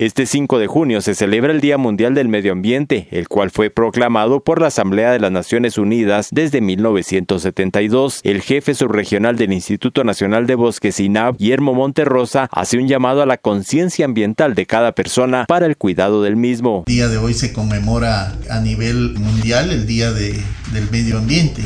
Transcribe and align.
Este 0.00 0.24
5 0.24 0.58
de 0.58 0.66
junio 0.66 1.02
se 1.02 1.14
celebra 1.14 1.52
el 1.52 1.60
Día 1.60 1.76
Mundial 1.76 2.14
del 2.14 2.26
Medio 2.26 2.52
Ambiente, 2.52 3.06
el 3.10 3.28
cual 3.28 3.50
fue 3.50 3.68
proclamado 3.68 4.42
por 4.42 4.58
la 4.58 4.68
Asamblea 4.68 5.12
de 5.12 5.20
las 5.20 5.30
Naciones 5.30 5.76
Unidas 5.76 6.30
desde 6.32 6.62
1972. 6.62 8.20
El 8.22 8.40
jefe 8.40 8.72
subregional 8.72 9.36
del 9.36 9.52
Instituto 9.52 10.02
Nacional 10.02 10.46
de 10.46 10.54
Bosques 10.54 11.00
INAB, 11.00 11.36
Guillermo 11.36 11.74
Monterrosa, 11.74 12.48
hace 12.50 12.78
un 12.78 12.88
llamado 12.88 13.20
a 13.20 13.26
la 13.26 13.36
conciencia 13.36 14.06
ambiental 14.06 14.54
de 14.54 14.64
cada 14.64 14.92
persona 14.92 15.44
para 15.46 15.66
el 15.66 15.76
cuidado 15.76 16.22
del 16.22 16.36
mismo. 16.36 16.84
El 16.86 16.94
día 16.94 17.08
de 17.08 17.18
hoy 17.18 17.34
se 17.34 17.52
conmemora 17.52 18.38
a 18.48 18.60
nivel 18.60 19.18
mundial 19.18 19.70
el 19.70 19.86
Día 19.86 20.12
del 20.12 20.90
Medio 20.90 21.18
Ambiente. 21.18 21.60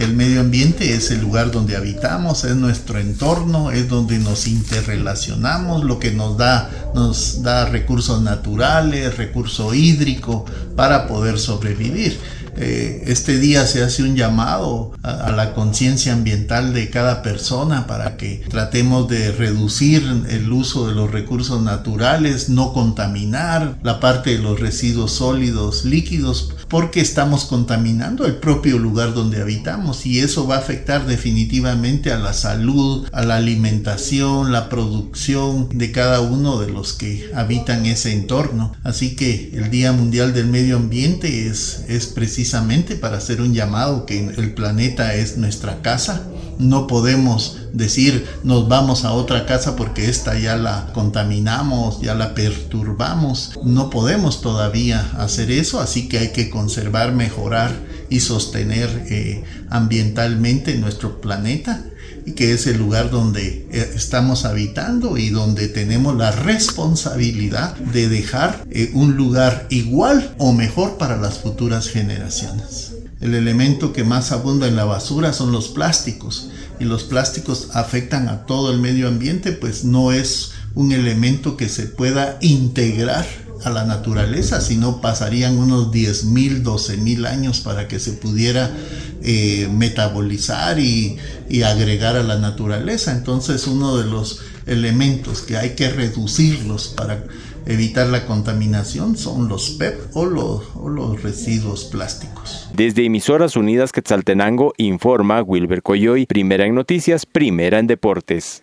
El 0.00 0.16
medio 0.16 0.40
ambiente 0.40 0.94
es 0.94 1.10
el 1.10 1.20
lugar 1.20 1.50
donde 1.50 1.76
habitamos, 1.76 2.44
es 2.44 2.56
nuestro 2.56 2.98
entorno, 2.98 3.70
es 3.70 3.86
donde 3.86 4.18
nos 4.18 4.46
interrelacionamos, 4.46 5.84
lo 5.84 5.98
que 5.98 6.10
nos 6.10 6.38
da, 6.38 6.70
nos 6.94 7.42
da 7.42 7.66
recursos 7.66 8.22
naturales, 8.22 9.18
recurso 9.18 9.74
hídrico 9.74 10.46
para 10.74 11.06
poder 11.06 11.38
sobrevivir. 11.38 12.18
Eh, 12.56 13.04
este 13.06 13.38
día 13.38 13.66
se 13.66 13.82
hace 13.82 14.02
un 14.02 14.16
llamado 14.16 14.92
a, 15.02 15.30
la 15.32 15.54
conciencia 15.54 16.12
ambiental 16.12 16.74
de 16.74 16.90
cada 16.90 17.22
persona 17.22 17.86
para 17.86 18.16
que 18.16 18.42
tratemos 18.48 19.08
de 19.08 19.32
reducir 19.32 20.02
el 20.28 20.50
uso 20.52 20.88
de 20.88 20.94
los 20.94 21.10
recursos 21.10 21.62
naturales, 21.62 22.48
no 22.48 22.72
contaminar 22.72 23.78
la 23.82 24.00
parte 24.00 24.30
de 24.30 24.38
los 24.38 24.58
residuos 24.60 25.12
sólidos, 25.12 25.84
líquidos, 25.84 26.54
porque 26.70 27.00
estamos 27.00 27.44
contaminando 27.46 28.24
el 28.26 28.36
propio 28.36 28.78
lugar 28.78 29.12
donde 29.12 29.42
habitamos 29.42 30.06
y 30.06 30.20
eso 30.20 30.46
va 30.46 30.54
a 30.54 30.60
afectar 30.60 31.04
definitivamente 31.04 32.12
a 32.12 32.18
la 32.18 32.32
salud, 32.32 33.08
a 33.12 33.22
la 33.22 33.36
alimentación, 33.36 34.52
la 34.52 34.68
producción 34.68 35.68
de 35.76 35.90
cada 35.90 36.20
uno 36.20 36.60
de 36.60 36.70
los 36.70 36.92
que 36.92 37.28
habitan 37.34 37.86
ese 37.86 38.12
entorno. 38.12 38.72
Así 38.84 39.16
que 39.16 39.50
el 39.54 39.70
Día 39.70 39.92
Mundial 39.92 40.32
del 40.32 40.46
Medio 40.46 40.76
Ambiente 40.76 41.48
es, 41.48 41.84
es 41.88 42.06
precisamente 42.06 42.94
para 42.94 43.18
hacer 43.18 43.40
un 43.40 43.52
llamado 43.52 44.06
que 44.06 44.24
el 44.24 44.54
planeta 44.54 45.14
es 45.14 45.36
nuestra 45.36 45.82
casa. 45.82 46.24
No 46.60 46.86
podemos 46.86 47.56
decir 47.72 48.26
nos 48.44 48.68
vamos 48.68 49.04
a 49.04 49.12
otra 49.12 49.46
casa 49.46 49.76
porque 49.76 50.08
esta 50.08 50.38
ya 50.38 50.56
la 50.56 50.92
contaminamos, 50.92 52.00
ya 52.00 52.14
la 52.14 52.34
perturbamos. 52.34 53.58
No 53.64 53.90
podemos 53.90 54.42
todavía 54.42 55.10
hacer 55.18 55.50
eso, 55.50 55.80
así 55.80 56.08
que 56.08 56.18
hay 56.18 56.32
que 56.32 56.50
conservar, 56.50 57.12
mejorar 57.12 57.72
y 58.10 58.20
sostener 58.20 59.06
eh, 59.08 59.42
ambientalmente 59.70 60.76
nuestro 60.76 61.20
planeta 61.20 61.82
y 62.26 62.32
que 62.32 62.52
es 62.52 62.66
el 62.66 62.78
lugar 62.78 63.10
donde 63.10 63.66
eh, 63.70 63.92
estamos 63.94 64.44
habitando 64.44 65.16
y 65.16 65.30
donde 65.30 65.68
tenemos 65.68 66.16
la 66.16 66.30
responsabilidad 66.32 67.76
de 67.76 68.08
dejar 68.08 68.64
eh, 68.70 68.90
un 68.94 69.16
lugar 69.16 69.66
igual 69.70 70.34
o 70.38 70.52
mejor 70.52 70.98
para 70.98 71.16
las 71.16 71.38
futuras 71.38 71.88
generaciones. 71.88 72.99
El 73.20 73.34
elemento 73.34 73.92
que 73.92 74.02
más 74.02 74.32
abunda 74.32 74.66
en 74.66 74.76
la 74.76 74.84
basura 74.84 75.32
son 75.32 75.52
los 75.52 75.68
plásticos. 75.68 76.48
Y 76.78 76.84
los 76.84 77.04
plásticos 77.04 77.68
afectan 77.74 78.28
a 78.28 78.46
todo 78.46 78.72
el 78.72 78.78
medio 78.78 79.08
ambiente, 79.08 79.52
pues 79.52 79.84
no 79.84 80.12
es 80.12 80.52
un 80.74 80.92
elemento 80.92 81.56
que 81.56 81.68
se 81.68 81.86
pueda 81.86 82.38
integrar 82.40 83.26
a 83.64 83.70
la 83.70 83.84
naturaleza, 83.84 84.60
sino 84.62 85.02
pasarían 85.02 85.58
unos 85.58 85.90
10.000, 85.90 86.62
12.000 86.62 87.26
años 87.26 87.60
para 87.60 87.88
que 87.88 88.00
se 88.00 88.12
pudiera 88.12 88.74
eh, 89.22 89.68
metabolizar 89.70 90.78
y, 90.78 91.18
agregar 91.64 92.16
a 92.16 92.22
la 92.22 92.38
naturaleza. 92.38 93.12
Entonces 93.12 93.66
uno 93.66 93.96
de 93.96 94.08
los 94.08 94.40
elementos 94.66 95.42
que 95.42 95.56
hay 95.56 95.70
que 95.70 95.90
reducirlos 95.90 96.88
para 96.88 97.24
evitar 97.66 98.06
la 98.06 98.26
contaminación 98.26 99.16
son 99.16 99.48
los 99.48 99.70
PEP 99.70 100.16
o 100.16 100.26
los, 100.26 100.62
o 100.74 100.88
los 100.88 101.22
residuos 101.22 101.84
plásticos. 101.86 102.68
Desde 102.74 103.04
Emisoras 103.04 103.56
Unidas 103.56 103.92
Quetzaltenango 103.92 104.74
informa 104.78 105.42
Wilber 105.42 105.82
Coyoy, 105.82 106.26
primera 106.26 106.66
en 106.66 106.74
noticias, 106.74 107.26
primera 107.26 107.78
en 107.78 107.88
deportes. 107.88 108.62